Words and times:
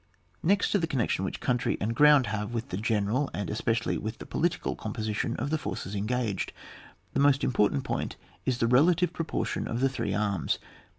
Next 0.41 0.71
to 0.71 0.79
the 0.79 0.87
connection 0.87 1.23
which 1.25 1.39
country 1.39 1.77
and 1.79 1.95
ground 1.95 2.25
have 2.25 2.55
with 2.55 2.69
the 2.69 2.77
general, 2.77 3.29
and 3.35 3.51
especially 3.51 3.99
with 3.99 4.17
the 4.17 4.25
political, 4.25 4.75
composition 4.75 5.35
of 5.35 5.51
the 5.51 5.59
forces 5.59 5.93
engaged, 5.93 6.53
the 7.13 7.19
most 7.19 7.43
important 7.43 7.83
point 7.83 8.15
is 8.43 8.57
the 8.57 8.65
relative 8.65 9.13
proportion 9.13 9.67
of 9.67 9.79
the 9.79 9.89
three 9.89 10.15
arms. 10.15 10.57